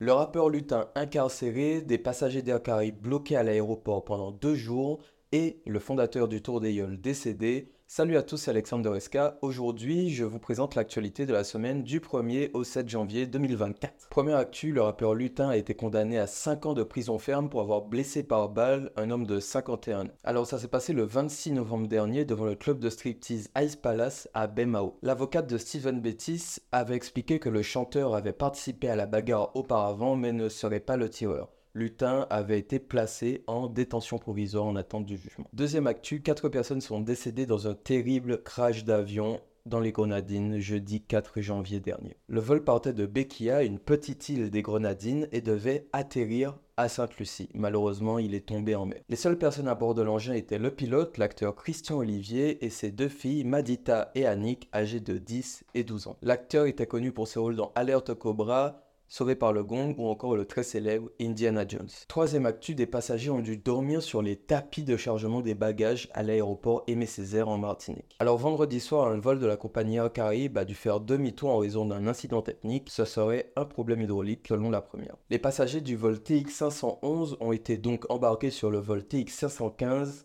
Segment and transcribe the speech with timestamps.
[0.00, 2.60] Le rappeur lutin incarcéré, des passagers d'Air
[3.00, 5.00] bloqués à l'aéroport pendant deux jours
[5.34, 9.36] et le fondateur du Tour des décédé, Salut à tous, Alexandre Doresca.
[9.42, 14.08] Aujourd'hui, je vous présente l'actualité de la semaine du 1er au 7 janvier 2024.
[14.10, 17.60] Première actu, le rappeur Lutin a été condamné à 5 ans de prison ferme pour
[17.60, 20.10] avoir blessé par balle un homme de 51 ans.
[20.22, 24.28] Alors ça s'est passé le 26 novembre dernier devant le club de striptease Ice Palace
[24.34, 24.98] à Bemao.
[25.02, 30.14] L'avocate de Steven Bettis avait expliqué que le chanteur avait participé à la bagarre auparavant
[30.14, 31.53] mais ne serait pas le tireur.
[31.74, 35.48] Lutin avait été placé en détention provisoire en attente du jugement.
[35.52, 41.00] Deuxième actu, quatre personnes sont décédées dans un terrible crash d'avion dans les Grenadines jeudi
[41.00, 42.16] 4 janvier dernier.
[42.28, 47.48] Le vol partait de Bekia, une petite île des Grenadines, et devait atterrir à Sainte-Lucie.
[47.54, 49.00] Malheureusement, il est tombé en mer.
[49.08, 52.90] Les seules personnes à bord de l'engin étaient le pilote, l'acteur Christian Olivier, et ses
[52.90, 56.16] deux filles, Madita et Annick, âgées de 10 et 12 ans.
[56.22, 60.34] L'acteur était connu pour ses rôles dans Alerte Cobra, Sauvé par le Gong ou encore
[60.34, 61.88] le très célèbre Indiana Jones.
[62.08, 66.22] Troisième actu, des passagers ont dû dormir sur les tapis de chargement des bagages à
[66.22, 68.16] l'aéroport Aimé Césaire en Martinique.
[68.18, 71.58] Alors vendredi soir, un vol de la compagnie Air Caraïbes a dû faire demi-tour en
[71.58, 72.90] raison d'un incident technique.
[72.90, 75.16] Ce serait un problème hydraulique selon la première.
[75.30, 80.24] Les passagers du vol TX511 ont été donc embarqués sur le vol TX515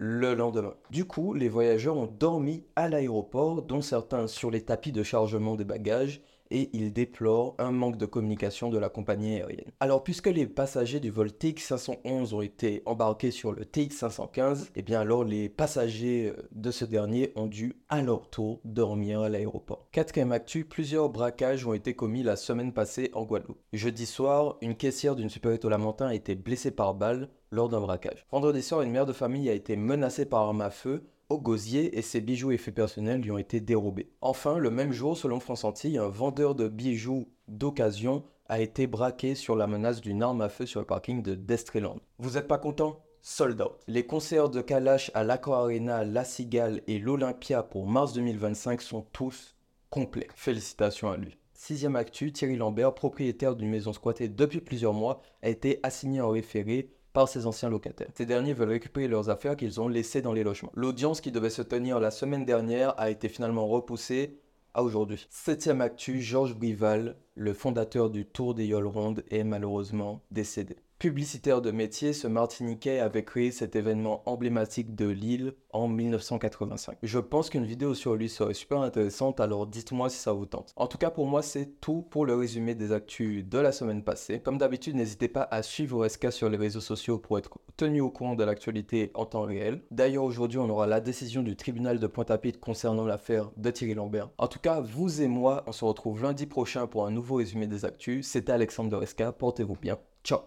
[0.00, 0.74] le lendemain.
[0.90, 5.56] Du coup, les voyageurs ont dormi à l'aéroport, dont certains sur les tapis de chargement
[5.56, 9.70] des bagages et il déplore un manque de communication de la compagnie aérienne.
[9.80, 14.82] Alors puisque les passagers du vol TX511 ont été embarqués sur le TX515, et eh
[14.82, 19.28] bien alors les passagers euh, de ce dernier ont dû à leur tour dormir à
[19.28, 19.88] l'aéroport.
[19.92, 23.58] Quatrième actu, plusieurs braquages ont été commis la semaine passée en Guadeloupe.
[23.72, 28.26] Jeudi soir, une caissière d'une supérette au a été blessée par balle lors d'un braquage.
[28.30, 31.98] Vendredi soir, une mère de famille a été menacée par arme à feu au gosier
[31.98, 34.10] et ses bijoux et faits personnels lui ont été dérobés.
[34.20, 39.34] Enfin, le même jour, selon France Antilles, un vendeur de bijoux d'occasion a été braqué
[39.34, 42.00] sur la menace d'une arme à feu sur le parking de Destreland.
[42.18, 43.00] Vous êtes pas content?
[43.20, 43.72] Sold out.
[43.88, 49.02] Les concerts de Kalash à l'Aqua Arena, La Cigale et l'Olympia pour mars 2025 sont
[49.12, 49.56] tous
[49.90, 50.28] complets.
[50.34, 51.36] Félicitations à lui.
[51.52, 56.30] Sixième actu, Thierry Lambert, propriétaire d'une maison squattée depuis plusieurs mois, a été assigné en
[56.30, 56.92] référé
[57.26, 58.10] ses anciens locataires.
[58.14, 60.72] Ces derniers veulent récupérer leurs affaires qu'ils ont laissées dans les logements.
[60.74, 64.38] L'audience qui devait se tenir la semaine dernière a été finalement repoussée
[64.74, 65.26] à aujourd'hui.
[65.30, 70.76] Septième actu, Georges Brival, le fondateur du Tour des Yoles Rondes, est malheureusement décédé.
[70.98, 76.98] Publicitaire de métier, ce Martiniquais avait créé cet événement emblématique de l'île en 1985.
[77.04, 80.72] Je pense qu'une vidéo sur lui serait super intéressante, alors dites-moi si ça vous tente.
[80.74, 84.02] En tout cas, pour moi, c'est tout pour le résumé des actus de la semaine
[84.02, 84.40] passée.
[84.40, 88.10] Comme d'habitude, n'hésitez pas à suivre SK sur les réseaux sociaux pour être tenu au
[88.10, 89.82] courant de l'actualité en temps réel.
[89.92, 94.30] D'ailleurs, aujourd'hui, on aura la décision du tribunal de Pointe-à-Pitre concernant l'affaire de Thierry Lambert.
[94.36, 97.68] En tout cas, vous et moi, on se retrouve lundi prochain pour un nouveau résumé
[97.68, 98.26] des actus.
[98.26, 99.96] C'était Alexandre de portez-vous bien.
[100.24, 100.40] Ciao